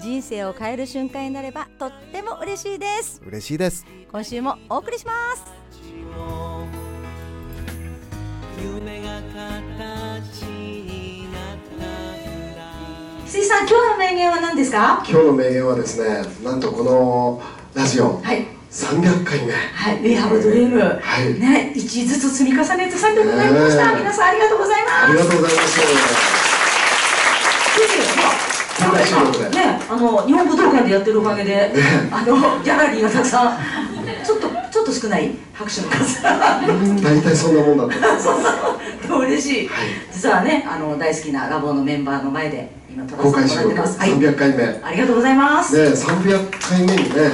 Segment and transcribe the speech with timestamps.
[0.00, 3.22] 人生を変える瞬間になればとっても嬉しいです。
[3.26, 3.86] 嬉しいです。
[4.10, 5.44] 今週もお送りします。
[8.62, 11.84] 夢が形になった
[13.26, 15.02] 水さん今日の名言は何ですか？
[15.08, 17.42] 今日の名言はですねなんとこの
[17.74, 18.46] ラジオはい。
[18.70, 19.52] 300回目。
[19.52, 21.34] はい、We have a dream はい。
[21.38, 24.00] ね、一ずつ積み重ねて300になりました、ねえ。
[24.00, 24.94] 皆さんありがとうございます。
[25.04, 25.78] ありがとうございます
[29.50, 31.72] ね、あの日本武道館でやってるおかげで、
[32.10, 33.58] あのギャラリーがたくさん、
[34.24, 36.22] ちょっとちょっと少ない拍手の数。
[36.22, 39.02] 大体そんなもんだった そうそう。
[39.02, 39.86] でも嬉しい、はい。
[40.12, 44.00] 実はね、あの大好きなラボのメンバーの前で今撮ら公せて開収録もらってます。
[44.00, 44.56] はい、300回目。
[44.56, 45.76] でありがとうございます。
[45.76, 47.30] 300回目にね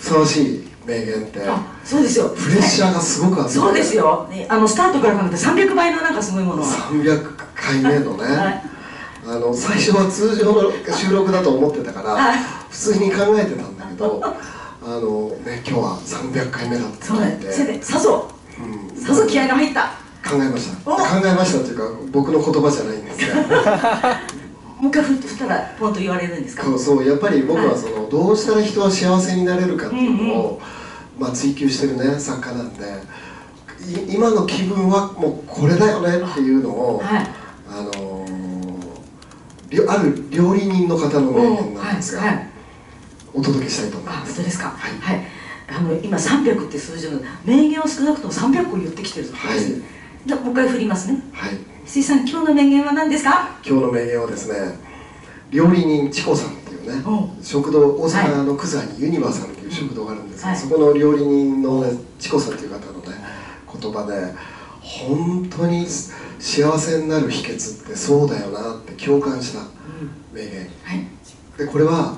[0.00, 1.40] ふさわしい名言って。
[1.48, 2.34] あ、そうですよ。
[2.36, 4.26] プレッシャーがすごくあってそうですよ。
[4.30, 6.68] ねあのスタートから考えて300倍のなんかすごいものは。
[6.68, 8.75] 300回目のね、はい
[9.28, 12.38] あの最初は通常の収録だと思ってたから、はい。
[12.70, 17.06] 普通に考えてたんだけど あのね今日は300回目だって。
[17.06, 18.28] そう聞いて、ねそれでさぞ
[18.94, 19.02] うん。
[19.02, 19.82] さぞ気合の入った。
[20.28, 20.90] 考えました。
[20.90, 20.96] お。
[20.96, 23.34] 考えましたっていうか僕の言葉じゃないんですが
[24.80, 26.62] もう一回振振ったらポンと言われるんですか？
[26.64, 30.60] そうそうやっぱり僕はそのどうしたら人は幸せになれるかっていうのを、
[31.18, 32.84] まあ、追求してるね作家なんで。
[33.88, 37.26] い今の気分はもうこれだよねっていうのを、はい。
[39.72, 42.46] あのーりょある料理人の方の名言なんですが、はいはい
[43.34, 44.68] お届けしたいと思いあ、ます本当ですか？
[44.70, 45.26] はいはい。
[45.68, 49.72] あの今300って数字の名言を少なくとも300個言ってきてるところです。
[49.72, 49.82] はい
[50.26, 51.20] じゃあもう一回振りますね。
[51.32, 53.58] はい水さん今日の名言は何ですか？
[53.66, 54.78] 今日の名言はですね
[55.50, 63.16] 料理人チコさんっていうねお食堂大阪の九座にユニバーさんっていう食堂があるんですが、はいそこの料理人の、ね、チコさんっていう方のね
[63.80, 64.32] 言葉で
[64.86, 65.84] 本当に
[66.38, 69.64] 幸せになる秘訣ってそうだよなって共感した
[70.32, 71.06] 名言はい。
[71.58, 72.16] でこれは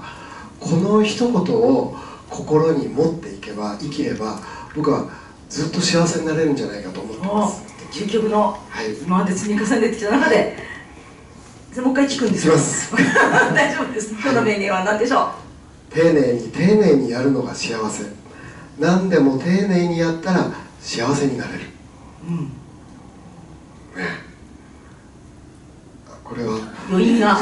[0.61, 1.97] この一言を
[2.29, 4.39] 心に持っていけば生きれば
[4.77, 5.09] 僕は
[5.49, 10.57] ずっと幸せになれるんじゃないかと思っておます究極のはい今まで積み重ねてきた中で。
[11.73, 12.55] じゃあもう一回聞くんですよ。
[13.55, 14.11] 大丈夫です。
[14.13, 15.31] 今日の名言は何でしょ
[15.91, 18.05] 丁寧に丁寧にやるのが幸せ
[18.79, 20.51] 何でも丁寧にやったら
[20.81, 21.61] 幸せになれる
[22.29, 22.33] う。
[22.33, 22.53] うん。
[26.29, 26.59] これは
[26.91, 27.39] 余韻が。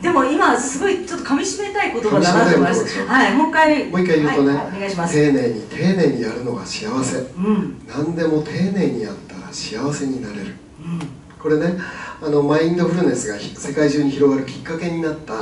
[0.00, 2.98] でも今すごいちょっと噛み締めたい言葉だなと思いまし。
[3.00, 3.88] はい、もう一回。
[3.88, 5.14] もう一回言うとね、はいはいお願いします。
[5.14, 7.86] 丁寧に丁寧にやるのが幸せうん。
[7.86, 11.20] 何でも丁寧にやったら幸せになれるうん。
[11.40, 11.78] これね
[12.22, 15.32] あのマインドフルネスがひ世界中に広がるきっかけになった、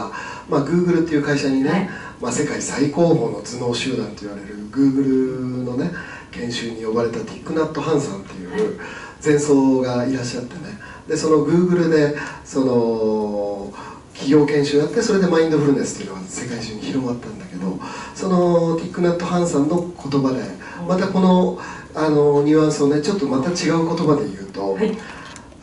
[0.49, 5.91] まあ、Google っていう会社にね、はいまあ、世界最高峰の頭脳集団と言われる Google のね
[6.31, 8.79] 研修に呼ばれたティックナット・ハンさんっていう
[9.25, 13.73] 前奏がいらっしゃってねでその Google でその
[14.13, 17.79] 企業研修やってそれでマインドフルネスっていうのが世界中に広まったんだけど
[18.15, 20.43] そのティックナット・ハンさんの言葉で
[20.87, 21.59] またこの
[21.95, 24.97] あのニュアンスをねちょっとまた違う言葉で言うと、はい。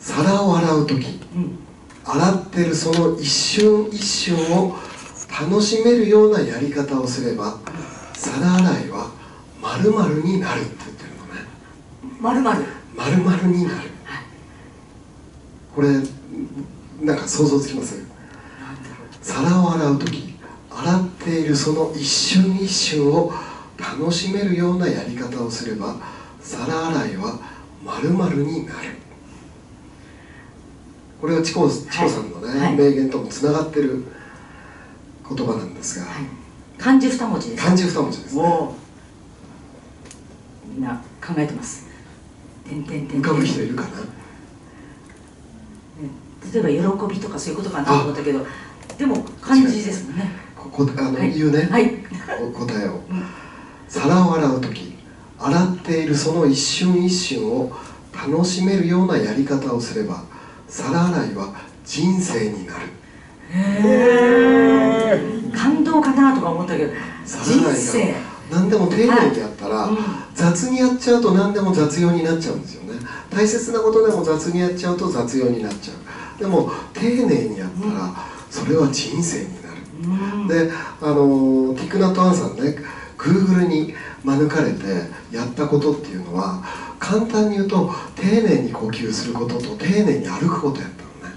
[0.00, 1.58] 皿を洗う時うん。
[2.04, 4.76] 洗ってるその一瞬一瞬を
[5.40, 7.58] 楽しめるようなやり方をすれば
[8.14, 9.10] 皿洗いは
[9.60, 11.40] 〇〇になるって言ってるのね
[12.20, 12.64] まるまる。
[13.48, 13.95] になる
[15.76, 15.88] これ
[17.02, 18.02] なんか想像つきます
[19.20, 20.34] 皿を洗う時
[20.70, 23.30] 洗っているその一瞬一瞬を
[23.78, 25.96] 楽しめるようなやり方をすれば
[26.40, 27.38] 皿洗いは
[27.84, 28.96] 〇〇になる
[31.20, 34.04] これはチコチコさんのね、はい名言ともつながってる
[35.28, 36.24] 言葉なんですが、はい。
[36.78, 37.64] 漢字二文字です。
[37.64, 38.70] 漢字二文字ですね。
[40.66, 41.86] みんな考えてます。
[42.64, 43.20] てんてんてんてん。
[43.20, 43.88] 浮かぶ人いるかな？
[46.52, 48.46] 例えば喜びとかそういうことかなと思ったけど、
[48.98, 50.30] でも漢字ですもんね。
[50.56, 51.92] ここあの、はい言うね、はい。
[52.42, 53.22] お答えを、うん
[53.88, 54.96] 皿を洗う時
[55.38, 57.70] 洗っているその一瞬一瞬を
[58.12, 60.24] 楽しめるようなやり方をすれば
[60.66, 61.54] 皿洗いは
[61.84, 62.86] 人生になる
[63.52, 65.20] へ
[65.52, 65.56] え。
[65.56, 66.92] 感動かなとか思ったけど、
[67.24, 68.14] 皿洗いが人生。
[68.50, 69.96] 何でも丁寧にやったら、はいうん
[70.36, 72.98] 雑にやっちゃうと何でも雑用になっちゃうんですよね
[73.30, 75.96] 大切なことでも雑にやっちゃうと雑用になっちゃう
[76.38, 78.14] でも丁寧にやったら、
[78.50, 79.76] それは人生になる。
[80.04, 80.48] うん。
[80.48, 82.76] であのティックナット・アンさんね
[83.18, 83.94] Google に
[84.24, 86.62] 免れてやったことっていうのは
[86.98, 91.36] 簡単に言うと丁寧に呼吸することと丁寧に歩くことやったのね。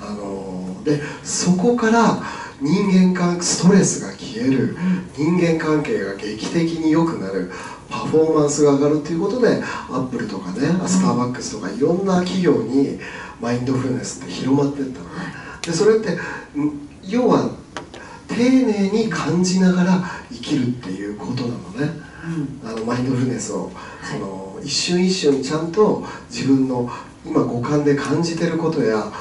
[0.00, 2.22] あのでそこから
[2.60, 4.76] 人間関ストレスが消える
[5.16, 7.50] 人間関係が劇的に良くなる
[8.02, 12.98] パフォーマンスが上がるということでアップルとかねスターバックスとかいろんな企業に
[13.40, 15.10] マインドフルネスって広まっていったのね。
[15.62, 16.18] でそれってん
[17.06, 17.50] 要は
[18.28, 22.02] 丁寧に感じながら生きるっていうことなのね。
[22.64, 23.70] あのマインドフルネスを。
[24.02, 26.90] その一瞬一瞬ちゃんと自分の
[27.24, 29.12] 今五感で感じてることや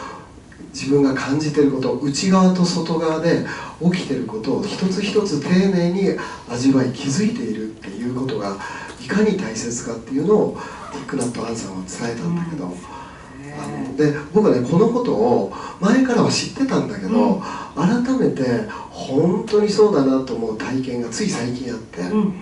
[0.74, 3.46] 自分が感じてること内側と外側で
[3.82, 6.18] 起きてることを一つ一つ丁寧に
[6.50, 8.58] 味わい気づいているっていうことが
[9.00, 10.58] いかに大切かっていうのを
[10.92, 17.42] ティックナット・アンさんは伝えたんだけど、あので僕はねこのことを前からは知ってたんだけど、
[17.76, 22.02] 改めて本当にそうだなと思う体験がつい最近あって。
[22.02, 22.34] うん。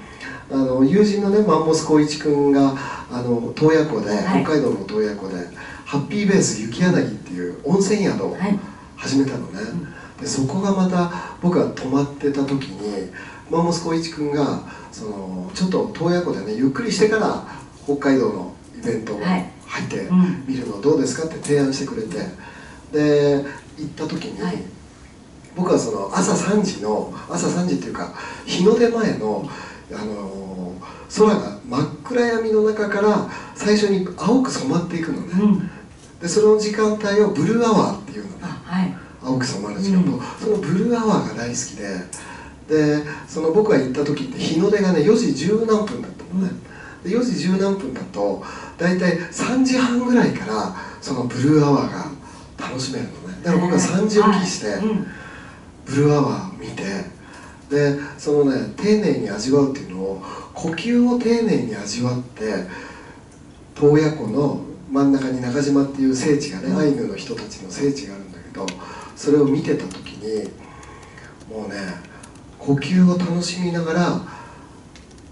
[0.52, 2.76] あの友人のねマンモス光一君が
[3.10, 4.44] あの洞爺湖で、はい。
[4.44, 5.48] 北海道の洞爺湖で
[5.92, 8.58] ハッピーベース雪柳っていう温泉宿をはい。
[8.96, 9.60] 始めたのね、
[10.22, 11.12] でそこがまた
[11.42, 13.10] 僕が泊まってた時に
[13.50, 14.62] マンモス光一君が
[14.92, 17.44] そのちょっと洞爺湖でねゆっくりしてから
[17.84, 19.52] 北海道のイベントをはい。
[19.66, 20.46] 入ってうん。
[20.48, 22.20] 見るのどうですかって提案してくれて。
[22.94, 23.44] で
[23.78, 24.58] 行った時に、はい。
[25.58, 28.14] 僕はその朝3時の朝3時っていうか
[28.46, 29.50] 日の出前の、
[29.92, 30.42] あのー
[31.14, 35.70] 空が真っ暗闇の中から最初に青く染まっていくのね、うん
[36.22, 38.96] でその時間帯をブルーアワーっていうのはい。
[39.24, 40.22] 青く染まる時間、うん。
[40.40, 42.32] そのブルーアワーが大好きで。
[42.68, 46.52] でその僕が行った時って日の出がね4時十何分だったのね、
[47.04, 48.42] で4時十何分だと
[48.78, 53.42] 大体3時半ぐらいからそのブルーアワーが楽しめるのね。
[53.44, 54.80] だから僕は3時起きして、はい。
[54.86, 55.08] うん。
[55.86, 56.84] ブルーアワー見て
[57.70, 60.24] でそのね丁寧に味わうっていうのを
[60.54, 62.68] 呼吸を丁寧に味わって
[63.76, 68.66] 洞爺湖の真ん中に中島っていう聖地がねアイヌの人たちの聖地があるんだけど
[69.16, 70.50] それを見てた時に
[71.50, 71.78] もうね
[72.60, 74.22] 呼吸を楽しみながら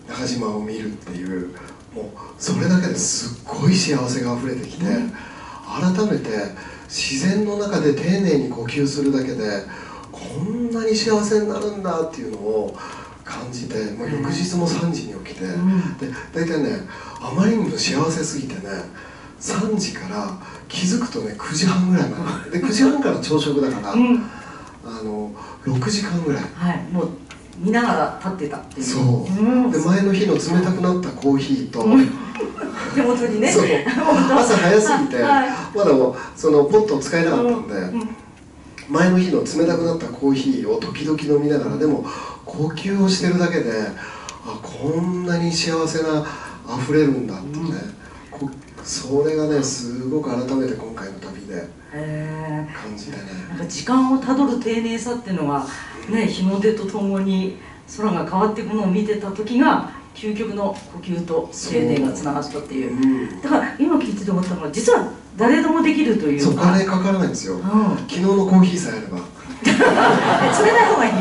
[0.08, 1.50] 中島を見るっていう
[1.94, 2.06] もう
[2.38, 6.30] それだけですっごい幸せが溢れてきて、改めて
[6.88, 9.64] 自然の中で丁寧に呼吸するだけで
[10.12, 12.78] こんなに幸せになるんだっていうのを
[13.24, 15.98] 感じて、まあ、翌日も3時に起きて、ん。
[15.98, 16.88] で大体ね
[17.22, 18.62] あまりにも幸せすぎてね
[19.40, 20.38] 3時から
[20.68, 22.60] 気づくとね9時半ぐらいまで。
[22.60, 24.24] で 9時半から朝食だから、うん。
[24.86, 25.32] あの
[25.66, 26.44] 6時間ぐらい。
[26.54, 27.10] はいもう
[27.58, 28.86] 見ながら立ってたっていう。
[28.86, 29.72] そう、ん。
[29.72, 31.86] で前の日の冷たくなったコーヒーと、
[32.96, 33.52] 手元にね。
[33.52, 33.64] そう。
[34.34, 35.50] 朝早すぎて、はい。
[35.76, 38.10] まだもうそのポットを使えなかったんで、うん。
[38.90, 42.06] 前の日の冷たくなったコーヒーを時々飲みながらでも
[42.46, 43.72] 呼吸をしてるだけで
[44.46, 46.26] あこんなに幸せな
[46.82, 47.74] 溢れるんだってね、こ
[48.84, 53.18] それがねすごく改めて今回の旅でへ感じてね。
[53.18, 55.66] ーなんか時間をたどる丁寧さっていうのは
[56.10, 57.58] ね日の出とともに
[57.98, 62.94] 空が変わっていくのを見てた時が究極の呼吸と丁寧がつながったっていう。
[62.94, 63.36] う。
[63.38, 63.42] ん。
[63.42, 67.62] だから今聞いてて思ったのは実は誰でもできるというそうおか金かからないんですよ、うん。
[67.64, 69.20] 昨日のコーヒーさえあれば。
[69.60, 71.14] 冷たい方がいい。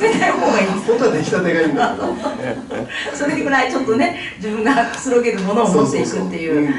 [0.00, 0.66] 冷たい方がいい。
[0.66, 2.86] 本当は出来たてがいいんだけど。
[3.14, 6.74] それぐらいちょっとね自分がくつろげるものを持っていくっていう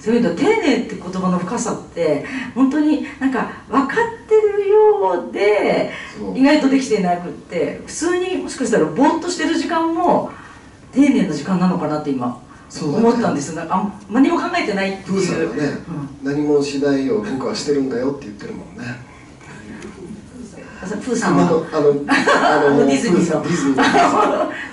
[0.00, 5.90] そういう意味では丁寧って言葉の深さって本当になんか分かってるようで
[6.34, 10.30] 意外とできてなくって普通にもしかしたらぼーっとしてる時間も
[10.92, 12.40] 丁寧な時間なのかなって今
[12.82, 13.56] 思ったんですよ。
[13.56, 15.62] なんか何も考えてないってプーさんいうがね、
[16.22, 18.84] 何もしないよ僕はしてるんだよって言ってるもんね。
[21.04, 21.42] プーさんは？
[21.44, 21.88] あのあの
[22.68, 23.42] あのディズニーさん。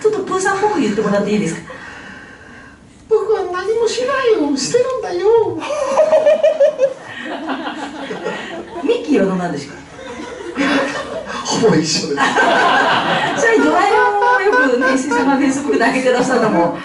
[0.01, 1.61] ちょっとプーさんっぽく言ってもらっていいですか？
[3.09, 4.98] 僕は何もしないよしてるん
[9.39, 9.79] なんでしょうか。
[11.45, 12.05] ほぼ一緒です。
[13.39, 16.77] それドラえもんをよくね石井さんがフェイスブックで上げてらっしゃるのも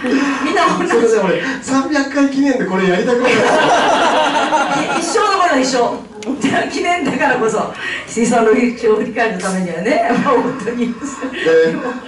[0.44, 3.32] みんな同じそれで俺300回記念でこれやりたくない
[4.98, 5.78] 一生の頃一生
[6.70, 7.74] 記念だからこそ
[8.08, 10.86] 石井さんの一生を振り返るためにはねまあ本当に。
[10.86, 10.94] で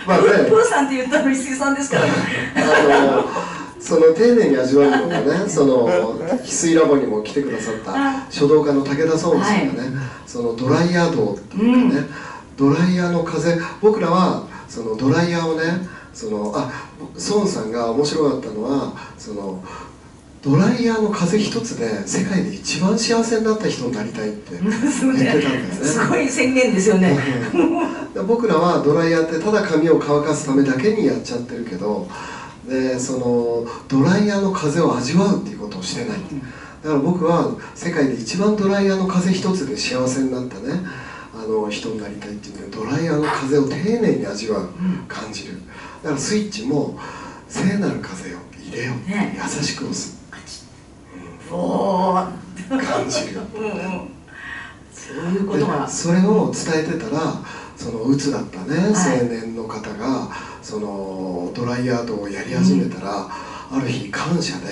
[0.06, 0.24] まあね。
[0.48, 2.04] プーさんって言ったの石井さんですから。
[2.04, 2.10] ね
[2.56, 3.55] あの
[3.86, 9.90] その丁寧に味わうのがねその翡翠ラボにも来てくださった書道家の武田壮さんがね、
[10.26, 12.06] そのドライヤー道っていうかね、
[12.56, 16.68] ドライヤーの風僕らはそのドライヤーをねそのあ
[17.30, 19.62] 孫さんが面白かったのはその
[20.42, 25.48] ドライヤーの風一つで世界で一番幸せになった人になりたいって 言ってたんだよね。
[25.58, 27.16] ねすごい宣言ですよね。
[27.54, 32.08] うん僕らはドライヤーってただ髪を乾かすためだけにやっちゃってるけど
[32.68, 36.18] でそのドライヤーの風を味わうっていうことをしてない。
[36.82, 40.80] だから僕は世界で一番ドライヤーの風一つで幸せになったね。
[41.34, 44.70] あの人になりたいっていうのでドライヤーの風を丁寧に味わう
[45.06, 45.60] 感じる。
[46.02, 46.98] だからスイッチも
[47.48, 49.38] 聖なる風を入れよう、ね。
[49.42, 50.16] 優しく押す。
[51.50, 52.28] おー。
[52.68, 53.40] 感じる。
[53.54, 54.10] うんうん。
[54.92, 55.86] そういうことが。
[55.86, 57.40] でそれを伝えてたら
[57.76, 59.20] そのうつだったね、はい。
[59.20, 60.28] 青年の方が
[60.66, 64.66] そのドライヤードをやり始めたら、ある日感謝で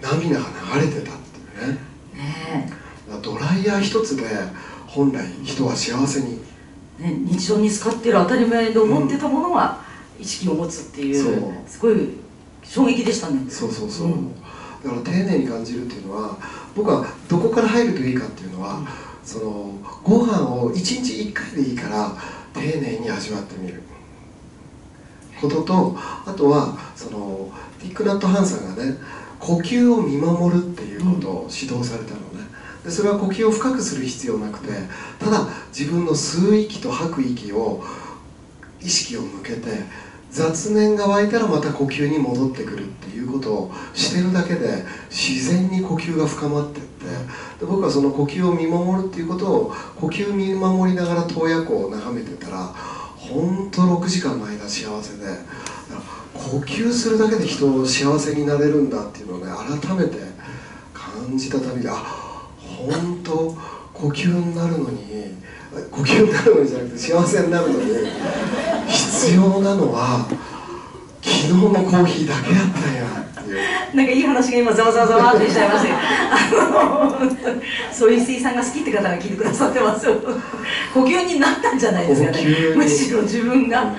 [0.00, 1.78] 涙が流れてたっていうね。
[2.14, 2.72] ね
[3.22, 4.24] ドライヤー一つで
[4.86, 6.40] 本来人は幸せに。
[6.98, 9.78] ね日常に使ってる当たり前で思ってたものが
[10.18, 11.94] 意識を持つっていう、すごい
[12.64, 13.50] 衝撃でしたね。
[13.50, 14.34] そうそうそう、うん
[14.82, 16.38] だから丁寧に感じるっていうのは
[16.74, 18.80] 僕はどこから入るといいかっていうのは、
[19.22, 22.12] そのご飯を1日1回でいいから
[22.54, 23.82] 丁寧に味わってみる
[25.40, 28.96] こととあとはそのティック・ナット・ハンさんがね
[29.38, 32.48] 呼吸を見守るっていうことを指導されたのね。
[32.84, 34.68] でそれは呼吸を深くする必要なくて
[35.18, 37.82] ただ自分の吸う息と吐く息を
[38.80, 39.82] 意識を向けて
[40.30, 47.04] 雑念が湧いたらまた呼吸に戻ってくるっていうことをしてるだけで自然に呼吸が深まってって
[47.60, 52.74] で僕はその呼吸を見守るっていうことを呼吸見守りながら洞爺湖を眺めてたら
[53.18, 55.24] 本当6時間の間幸せで
[56.32, 60.18] 呼吸するだけで人を幸せになれるんだっていうのをね改めて
[60.94, 63.56] 感じた旅で本当
[63.92, 65.34] 呼吸になるのに
[65.90, 67.84] 呼吸になるのにじゃなくて幸せになるのに
[68.86, 70.28] 必要なのは
[71.20, 73.27] 昨日のコーヒーだけだったんや。
[73.94, 80.14] なんかいい話が今ざわざわざわってしちゃいましたけどあのそういう水さんが好きって方が聞いてくださってますよ
[80.94, 83.94] 呼吸になったんじゃないですかねむしろ自分が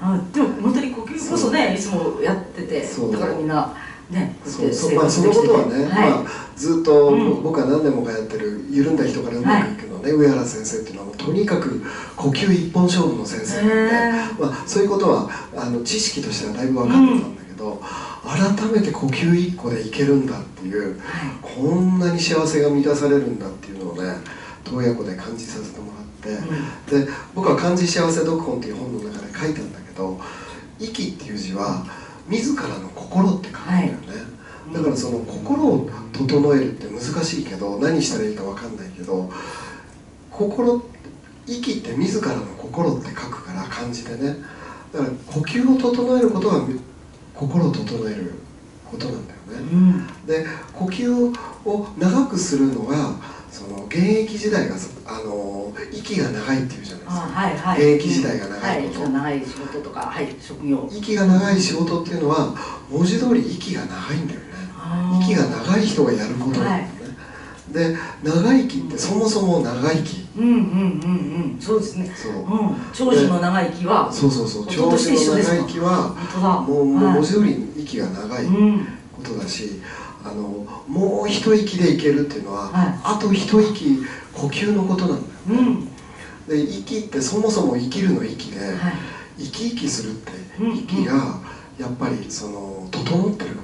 [0.00, 3.74] あでも本当に呼吸こそねいつもやっててそうだからみんな
[4.10, 6.24] ねそうそうまあそのことはね、はいまあ、
[6.56, 11.82] ずっと、僕は何年もかやってる緩んだ人からうまくいくのね、上原先生っていうのはとにかく
[12.14, 17.82] 呼吸一本勝負の先生なので、まあ、そういうことはあの知識としてはだいぶ分かってたんだけど、
[18.24, 21.00] 改めて呼吸一個でいけるんだっていう
[21.42, 24.16] こんなに幸せが満たされるんだっていうのをね
[24.64, 26.06] 洞爺湖で感じさせてもらっ
[26.88, 30.18] て、で僕は「漢字幸せ読本」っていう本の中で書いたんだけど
[30.80, 31.84] 「息」っていう字は
[32.26, 33.96] 自らの心って書くんだよね、
[34.72, 39.30] だからその心を整えるって難しいけど何したらいいか分かんないけど
[40.30, 40.82] 心
[41.46, 44.36] 息って自らの心って書くから漢字でね。
[44.94, 46.66] だから呼吸を整えることが
[47.34, 48.32] 心を整える
[48.90, 50.06] ことなんだよね、うん。
[50.26, 53.16] で呼吸を長くするのが
[53.50, 54.74] その現役時代が
[55.06, 57.94] あの息が長いっていうじゃないですあかはいはい。
[57.94, 59.00] 現役時代が長いこと。
[59.02, 60.88] はい、長い仕事とかはい職業。
[60.90, 62.54] 息が長い仕事っていうのは
[62.90, 64.46] 文字通り息が長いんだよね。
[65.22, 66.60] 息が長い人がやること。
[66.60, 66.90] なんだよね、
[67.74, 70.24] で長生きってそもそも長生き。
[70.36, 70.58] うんうんうん
[71.52, 71.60] うん。
[71.60, 72.12] そうですね。
[72.14, 72.32] そう。
[72.32, 72.76] うん。
[72.92, 74.66] 長寿の長生きはそうそうそう。
[74.68, 76.14] 人として一緒長生きは
[76.66, 77.14] もうもうはい。
[77.14, 78.86] 文字通り息が長いうん。
[79.12, 79.80] ことだし
[80.24, 83.00] あのもう一息でいけるっていうのは、はい。
[83.02, 85.88] あと一息呼吸のことなんだよね、
[86.48, 86.66] うん。
[86.66, 88.76] で息ってそもそも生きるの息で、はい。
[89.38, 91.40] 生き生きするってうん息が
[91.76, 93.63] やっぱりその整ってることなん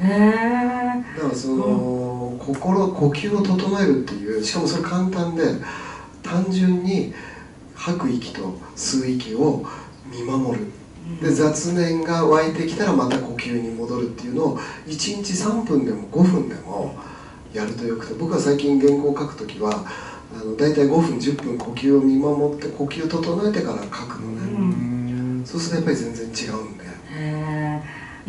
[0.00, 5.44] だからその、心呼吸を整えるっていうしかもそれ簡単で
[6.22, 7.12] 単純に
[7.74, 9.64] 吐く息と吸う息を
[10.06, 10.66] 見守る。
[11.22, 16.96] で雑念が湧いてきたらまた呼吸に戻るっていうのを1日3分でも5分でも
[17.54, 19.86] やるとよくて僕は最近原稿を書く時は
[20.34, 26.84] あの大体5分10分呼吸を見守って呼吸整えてから書くのね、そうするとやっぱり全然違うんで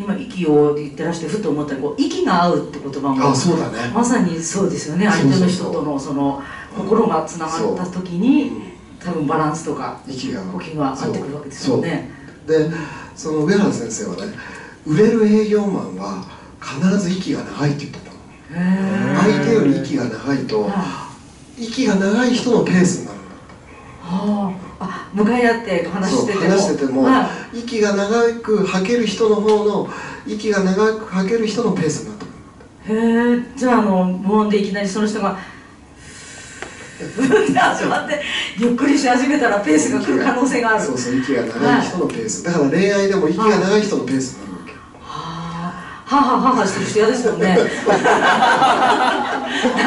[0.00, 3.92] 今息を言ってらしてふと思ったらこう息が合うって言葉もあそうだね。
[3.94, 5.06] まさにそうですよね。
[5.06, 6.42] 相手の人とのその
[6.74, 12.10] 心がつながった時に多分バランスとか息が呼吸が合ってくるわけですよね。
[12.46, 12.70] で
[13.14, 14.32] その上原先生はね
[14.86, 16.24] 売れる営業マンは
[16.62, 18.10] 必ず息が長いって言ってた
[19.22, 21.10] 相手より息が長いとは
[21.58, 23.34] 息が長い人のペースになるんだ
[24.02, 24.59] ああ
[25.14, 29.88] 向かい合って話してても話してても、は息が長く吐ける人の方の
[30.26, 32.24] 息が長く吐ける人のペースになって
[32.86, 33.00] くる。
[33.00, 35.38] い、へえじゃああの無音でいきなりその人が
[37.00, 38.20] って始まって
[38.58, 40.84] ゆっくりし始めたらペースが来る可能性がある。
[40.84, 44.49] そうそう息が長い人のペース、だから恋愛でも息が長い人のペースになる
[46.10, 47.62] ははははしてる人嫌ですもんねな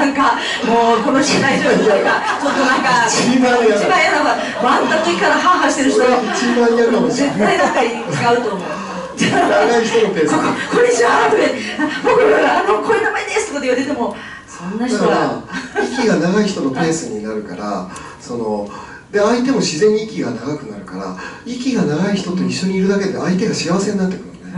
[0.07, 11.59] んかもうこの人大丈夫というかちょっとなんか一番嫌だ一番嫌だわ終わった時からははしてる人一番嫌かもしれない絶対なんか違うと思う長い人のペースこここんにちはって
[12.07, 14.15] 僕あのこういう名前ですとかって言われても
[14.47, 15.43] そんな人は
[15.75, 17.91] 息が長い人のペースになるから
[18.23, 18.71] その
[19.11, 24.49] で相手も自然に息が長くなるから息が長い人と一緒にいるだけで相手が幸せになってくるのね、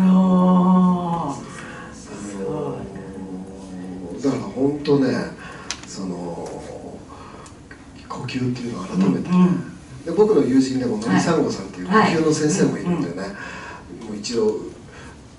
[4.25, 5.13] だから本当ね
[5.87, 6.15] その
[8.09, 9.75] 呼吸っていうのを改めて、うんうん。
[10.05, 12.13] で僕の友人でものりさんごさんっていう呼はい。
[12.13, 13.27] 吸の先生もいるんでね、
[14.07, 14.47] もう一度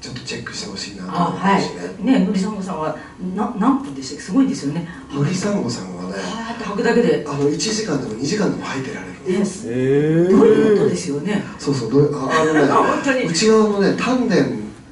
[0.00, 1.74] ちょっとチェックしてほしいなとあ思いはいますし
[2.04, 2.96] ね、ねのりさんごさんは
[3.34, 4.22] な何分でしたっけ？
[4.22, 4.88] すごいですよね。
[5.12, 7.24] のりさんごさんはねはーって吐くだけで。
[7.26, 9.12] あの1時間でも2時間でも吐いてられる。
[9.12, 11.42] ねえどういうことですよね？
[11.58, 13.24] そうそうどうああのねあ 本当に。
[13.24, 14.36] 内側のね丹田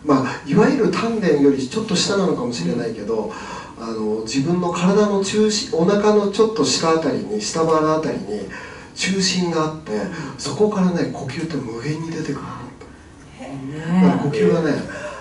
[0.05, 3.33] まあいわゆる丹田よりちょっと下なのかもしれないけど、
[3.81, 8.49] あの自分の体の中心お腹のちょっと下あたりに下腹あたりに
[8.95, 9.93] 中心があって
[10.39, 12.65] そこからね呼吸って無限に出てくるの。
[14.03, 14.73] だから呼ね吸はね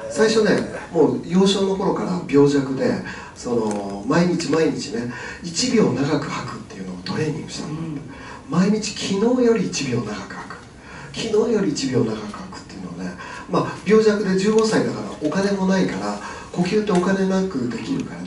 [0.09, 0.51] 最初ね
[0.91, 2.93] もう幼少の頃から病弱で
[3.35, 5.11] その毎日毎日ね
[5.43, 7.73] 1秒長く吐くっていうのをトレーニングしたの、
[8.47, 10.57] 毎日昨日より1秒長く吐く。
[11.13, 13.11] 昨日より1秒長く吐くっていうのをね
[13.49, 16.19] まあ病弱で15歳だからお金もないから
[16.51, 18.22] 呼吸ってお金なくできるからね、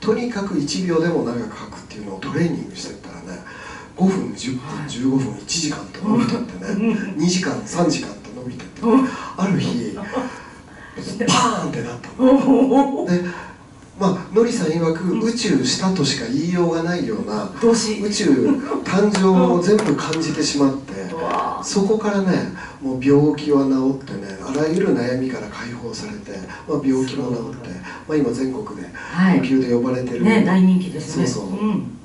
[0.00, 3.40] とにかく1秒でも長く吐くっていうのをトレーニングしてったらね
[3.96, 6.70] 5分10分15分1時間と伸びてってね
[7.16, 8.82] 2時間3時間と伸びてって、
[9.36, 13.06] ある日パーンってなったの。
[13.06, 13.22] で
[13.98, 17.74] まあのりさん曰く宇宙したとしか言いようがないような宇
[18.10, 18.30] 宙
[18.84, 21.05] 誕生を全部感じてしまって
[21.62, 26.32] そこからねもう病気は治ってねあらゆる悩みから解放されて、
[26.68, 27.68] まあ、病気も治って、
[28.08, 29.40] まあ、今全国ではい。
[29.40, 31.26] 呼吸で呼ばれてる、ね大人気ですね。
[31.26, 31.98] そうそう、ん。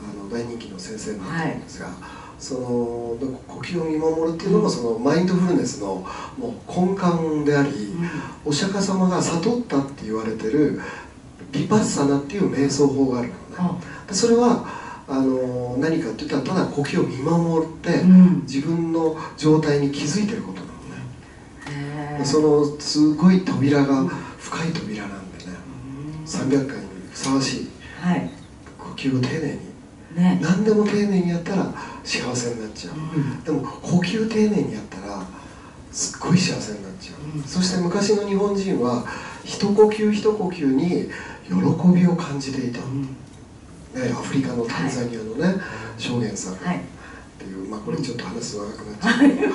[0.00, 1.88] あの大人気の先生になんですが、
[2.38, 2.60] その
[3.46, 7.94] 呼吸を見守るっていうのもそのマインドフルネスのもう根幹であり、
[8.44, 10.80] お釈迦様が悟ったって言われてる
[11.52, 13.80] リパッサナっていう瞑想法があるのね。
[14.08, 18.42] でそれはあの何かって言ったらただ呼吸を見守って、うん。
[18.42, 24.04] 自分の状態に気づいてることなのね、そのすごい扉が
[24.38, 25.52] 深い扉なんでね。
[26.24, 27.68] 300回にふさわしい
[28.00, 28.30] はい
[28.78, 29.60] 呼吸を丁寧に。
[30.16, 30.40] ね。
[30.42, 33.44] 何でも丁寧にやったら幸せになっちゃう、うん。
[33.44, 35.22] でも呼吸丁寧にやったら
[35.92, 37.42] すっごい幸せになっちゃう、うん。
[37.44, 39.04] そして昔の日本人は
[39.44, 41.10] 一呼吸一呼吸に
[41.46, 41.54] 喜
[41.94, 43.16] びを感じていた、うん
[43.96, 45.60] ね、アフリカのタンザニアのね
[45.96, 46.54] 証言さん。
[46.54, 46.80] っはい。
[47.38, 49.52] ていう、まあこれちょっと話長くなっちゃうけど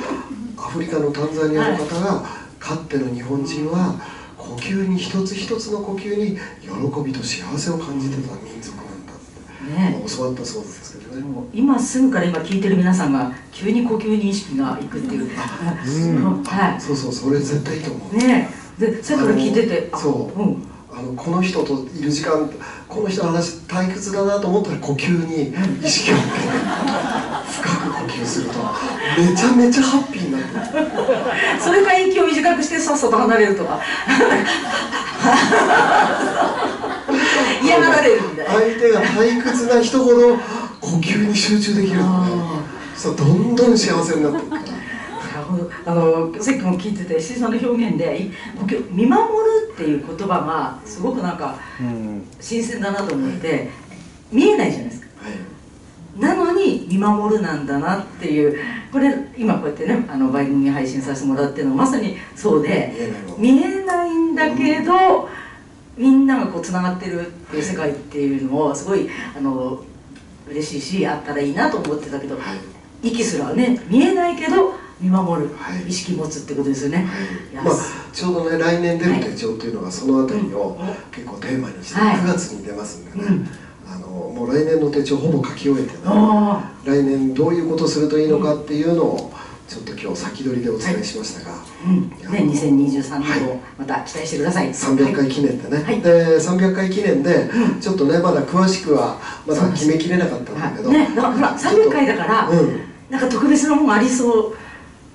[0.58, 2.23] アフリカのタンザニアの方が
[2.60, 3.99] かっての日本人は
[4.38, 11.23] 呼吸に一つ一つの呼吸に喜びと幸せを感じてた民族なんだって、ねまあ教わったそうですけどね。
[11.54, 15.34] 今すぐから今聞いてる皆さんが急に呼吸に意識がいくっていう、うん。
[16.45, 18.15] はそうそうそれ絶対いいと思う。
[18.15, 18.49] いね
[18.80, 20.39] でさっきから聞いててそう。
[20.39, 20.63] うん。
[20.93, 22.49] あのこの人といる時間
[22.91, 26.39] この人の話退屈だなと思ったら呼吸に意識を向けて
[27.62, 28.60] 深く呼吸すると
[29.17, 30.43] めちゃめちゃハッピーになる
[31.62, 33.80] それか息を短くしてさっさと離れるとか
[37.63, 40.36] 嫌がられるみたいな相手が退屈な人ほど
[40.82, 42.01] 呼吸に集中できる
[42.97, 44.50] そうどんどん幸せになって
[45.86, 48.29] あのさっきも聞いてて石井さんの表現で
[48.91, 52.27] 見守るっていう言葉がすごくなんかうん。
[52.39, 53.69] 新鮮だなと思って
[54.31, 55.07] 見えないじゃないですか。
[55.23, 55.34] はい
[56.19, 58.60] なのに見守るなんだなっていう
[58.91, 65.29] これ今こうやってねあの番組配信させてもらってるのはまさにそうで見えないんだけど、
[65.97, 69.81] みんながこうつながってるっていう世界っていうのをすごいあの
[70.49, 73.07] 嬉しいしあったらいいなと思ってたけどはい。
[73.07, 75.87] 息すらね見えないけど見守る、はい。
[75.87, 77.07] 意識持つってことですよね、
[77.51, 77.55] い。
[77.55, 77.73] やまあ、
[78.13, 80.87] ちょうどね来年出る手帳っていうのがそのあたりをうん。
[81.11, 82.17] 結構テーマにしてはい。
[82.17, 83.47] 9月に出ますんでね、うん。
[83.91, 85.99] あのもう来年の手帳ほぼ書き終えてね。
[86.05, 89.33] あ来年どういうことするといいのかっていうのを
[89.67, 96.01] ちょっと今日先取りでお伝えしましたが、あうんね2023年をまた期待してください、300回記念でね、はい。
[96.01, 97.79] で300回記念でうん。
[97.79, 100.97] ちょっとねまだ詳しくはまだ決めきれなかったんだけど、はい。
[100.99, 102.81] ねだから300回だから、うん。
[103.09, 104.55] なんか特別なものありそう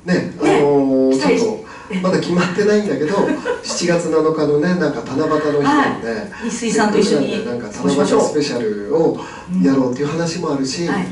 [0.06, 1.66] ね、あねのーちょっと
[2.02, 3.14] まだ決まってないんだけど
[3.62, 6.14] 7月7日のねなんか七夕の日なんで、は
[6.46, 6.50] い。
[6.50, 9.18] さんと一緒になんか七夕スペシャルを
[9.62, 11.06] やろうっていう話もあるし、はい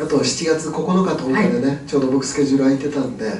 [0.00, 3.32] あと7月9日10日でね、ちょうど僕スケジュール空いてたんで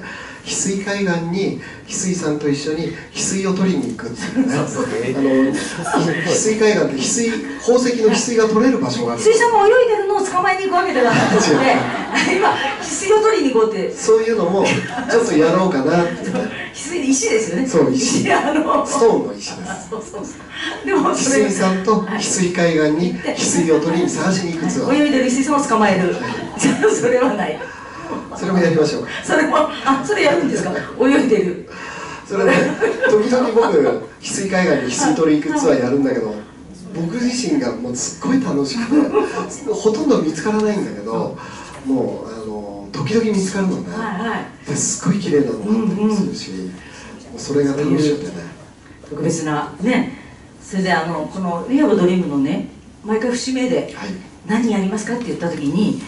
[0.48, 4.54] 翡翠海岸に翡翠さんと一緒に翡翠を取りに行くっていうね。
[4.54, 5.52] あの翡
[6.32, 7.30] 翠海岸って翡翠
[7.60, 9.22] 宝石の翡翠が取れる場所がある。
[9.22, 13.70] 水さんが泳いでるのを捕まえに行くわけではなくて今翡翠を取りに行こう。
[13.70, 16.24] ってそういうのもちょっとやろうかなって。
[16.24, 17.66] 翡翠石ですよね。
[17.66, 18.32] そう石。
[18.32, 19.90] あのストーンの石です。
[19.90, 24.94] そうそうそうでも翡翠さんと翡翠海岸に翡翠を取りに探しに行くツアー。
[24.94, 26.16] 泳いでる翡翠さんを捕まえる。
[26.90, 27.58] それはない
[28.38, 29.02] それもやりましょう。
[29.04, 30.72] かそれもあそれやるんですか？
[31.00, 31.68] 泳いでる。
[32.26, 32.52] それね
[33.10, 36.34] 時々僕翡翠海岸に翡翠取り行くツアーやるんだけど
[36.94, 38.84] 僕自身がもうすっごい楽しく
[39.66, 41.38] てほとんど見つからないんだけど
[41.86, 43.90] もうあの時々見つかるのね。
[43.96, 44.68] はいはい。
[44.68, 48.32] ですっごい綺麗なのがあったりするし、もうそれが楽しくてね。
[49.08, 50.18] 特別なね。
[50.62, 52.68] それであのこの「We Have a Dream」のね
[53.02, 54.10] 毎回節目ではい
[54.46, 56.02] 「何やりますか?」って言った時に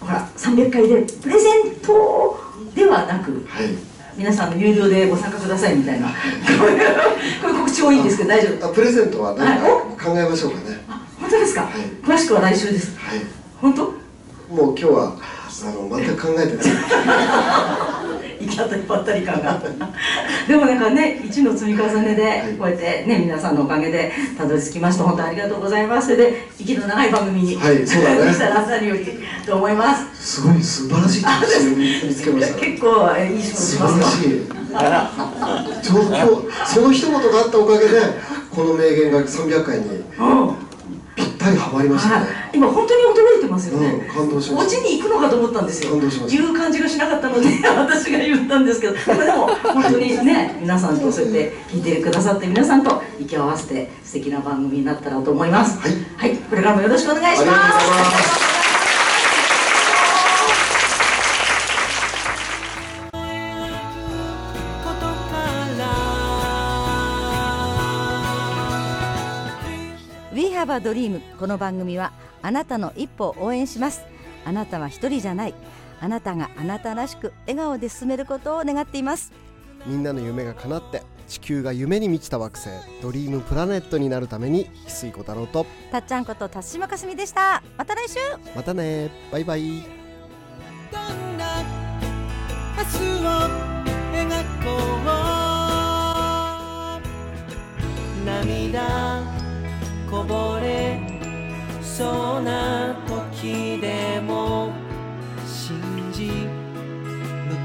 [0.00, 2.38] ほら300回でプレゼント
[2.74, 3.68] ではなくはい。
[4.16, 6.08] 皆さんの有料でご参加くださいみたいな。
[6.58, 6.78] こういう
[7.40, 9.66] こういう告知多いんですけど大丈夫あプレゼントは何か
[10.10, 10.84] 考えましょうかね。
[10.88, 11.72] あ本当ですか、はい。
[12.04, 12.96] 詳しくは来週です。
[12.98, 13.20] はい。
[13.60, 13.82] 本当？
[14.54, 16.66] もう今日はあの全く考えてない
[18.40, 19.60] 行き当たりばったり感が。
[20.46, 25.04] でもなんかね一の積み重ねでこうやってね皆さんのおかげでたどり着きました。
[25.04, 26.16] 本当ありがとうございます。
[26.16, 28.24] で息の長い番組にはいそうだね。
[28.24, 29.06] でしたら何より
[29.46, 30.40] と思います。
[30.40, 32.60] すごい素晴らしい特集を見つけました。
[32.60, 34.38] 結構えいい仕事し素ますよ
[34.72, 35.82] 晴らしい。
[35.82, 36.16] ちょうど今
[36.52, 38.00] 日その一言があったおかげで
[38.54, 40.67] この名言が300回にうん。
[40.67, 40.67] ぴ
[41.38, 42.26] ったりはまりましたはい。
[42.26, 44.78] ね、今本当に驚いてますよね、うん感動しました。
[44.78, 45.92] お家に行くのかと思ったんですよ。
[45.92, 46.42] 感動しました。
[46.42, 48.94] 言う感じがしなかったので 私が言ったんですけど。
[48.94, 55.78] でもでも本当にね 皆さんとそうやって聞いてくださって皆さんと息を合わせて素敵な番組になったらと思います。
[55.78, 56.36] はい。
[56.50, 58.47] これからもよろしくお願いします
[70.68, 74.02] We have a dream この番組はあなたの一歩を応援します。
[74.44, 75.54] あなたは一人じゃない。
[75.98, 79.32] あなたがあなたらしく笑顔で進めることを願っています。
[79.86, 82.68] みんなの夢が叶って地球が夢に満ちた惑星
[83.00, 85.64] ドリームプラネットになるために翡翠小太郎と。
[85.90, 87.62] たっちゃんこと辰島かすみでした。
[87.78, 88.18] また来週。
[88.54, 89.10] またね。
[89.32, 89.80] バイバイ。
[90.92, 91.62] どんな
[92.76, 93.30] 明日を
[94.12, 94.28] 描
[94.62, 94.98] こう。
[98.26, 99.37] 涙
[100.10, 100.98] こぼれ
[101.82, 104.72] そうな時でも
[105.46, 105.78] 信
[106.12, 106.32] じる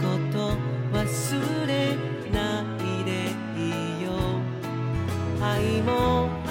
[0.02, 0.58] こと
[0.92, 1.96] 忘れ
[2.32, 3.12] ないで
[3.58, 4.12] いいよ
[5.42, 6.43] 愛も